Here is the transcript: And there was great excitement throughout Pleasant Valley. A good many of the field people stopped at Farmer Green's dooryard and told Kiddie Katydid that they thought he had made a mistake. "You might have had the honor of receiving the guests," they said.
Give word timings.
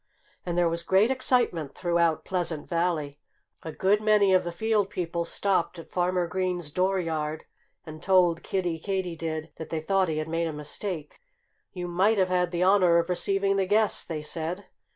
And 0.47 0.57
there 0.57 0.67
was 0.67 0.81
great 0.81 1.11
excitement 1.11 1.75
throughout 1.75 2.25
Pleasant 2.25 2.67
Valley. 2.67 3.19
A 3.61 3.71
good 3.71 4.01
many 4.01 4.33
of 4.33 4.43
the 4.43 4.51
field 4.51 4.89
people 4.89 5.25
stopped 5.25 5.77
at 5.77 5.91
Farmer 5.91 6.25
Green's 6.25 6.71
dooryard 6.71 7.43
and 7.85 8.01
told 8.01 8.41
Kiddie 8.41 8.79
Katydid 8.79 9.51
that 9.57 9.69
they 9.69 9.79
thought 9.79 10.09
he 10.09 10.17
had 10.17 10.27
made 10.27 10.47
a 10.47 10.53
mistake. 10.53 11.21
"You 11.71 11.87
might 11.87 12.17
have 12.17 12.29
had 12.29 12.49
the 12.49 12.63
honor 12.63 12.97
of 12.97 13.09
receiving 13.09 13.57
the 13.57 13.67
guests," 13.67 14.03
they 14.03 14.23
said. 14.23 14.65